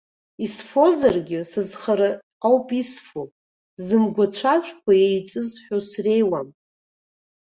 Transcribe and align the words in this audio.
Исфозаргьы, 0.45 1.39
сызхара 1.51 2.09
ауп 2.45 2.67
исфо, 2.81 3.23
зымгәацәажәқәа 3.85 4.91
еиҵызҳәо 5.05 5.77
среиуам! 5.89 6.47